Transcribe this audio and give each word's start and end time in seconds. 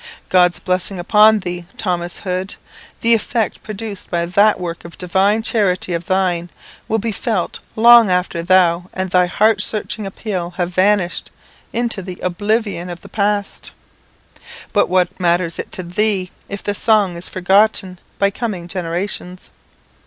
God's 0.29 0.57
blessing 0.59 0.97
upon 0.97 1.41
thee, 1.41 1.65
Thomas 1.77 2.21
Hood! 2.21 2.55
The 3.01 3.13
effect 3.13 3.61
produced 3.61 4.09
by 4.09 4.25
that 4.25 4.59
work 4.59 4.83
of 4.83 4.97
divine 4.97 5.43
charity 5.43 5.93
of 5.93 6.07
thine, 6.07 6.49
will 6.87 6.97
be 6.97 7.11
felt 7.11 7.59
long 7.75 8.09
after 8.09 8.41
thou 8.41 8.89
and 8.95 9.11
thy 9.11 9.27
heart 9.27 9.61
searching 9.61 10.07
appeal 10.07 10.55
have 10.57 10.73
vanished 10.73 11.29
into 11.71 12.01
the 12.01 12.17
oblivion 12.23 12.89
of 12.89 13.01
the 13.01 13.09
past. 13.09 13.73
But 14.73 14.89
what 14.89 15.19
matters 15.19 15.59
it 15.59 15.71
to 15.73 15.83
thee 15.83 16.31
if 16.49 16.63
the 16.63 16.73
song 16.73 17.15
is 17.15 17.29
forgotten 17.29 17.99
by 18.17 18.31
coming 18.31 18.67
generations? 18.67 19.51